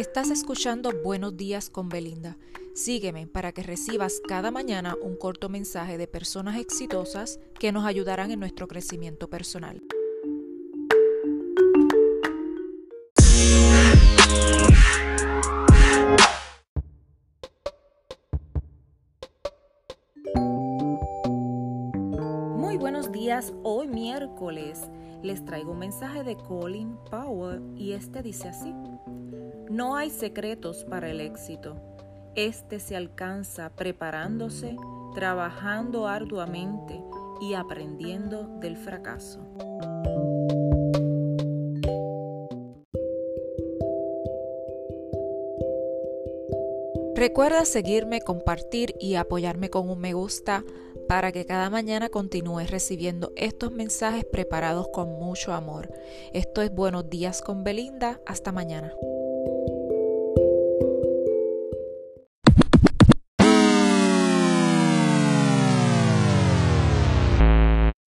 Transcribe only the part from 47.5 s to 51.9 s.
seguirme, compartir y apoyarme con un me gusta para que cada